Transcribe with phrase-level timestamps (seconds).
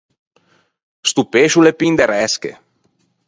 [1.09, 2.51] Sto pescio o l’é pin de resche.